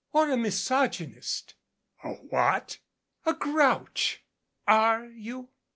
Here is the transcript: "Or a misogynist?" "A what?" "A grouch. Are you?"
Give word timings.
"Or 0.13 0.31
a 0.31 0.35
misogynist?" 0.35 1.53
"A 2.03 2.13
what?" 2.13 2.79
"A 3.23 3.35
grouch. 3.35 4.23
Are 4.67 5.05
you?" 5.05 5.49